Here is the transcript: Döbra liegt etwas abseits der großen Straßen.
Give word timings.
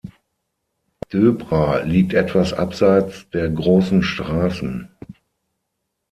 Döbra 1.13 1.83
liegt 1.83 2.15
etwas 2.15 2.53
abseits 2.53 3.29
der 3.33 3.51
großen 3.51 4.01
Straßen. 4.01 4.89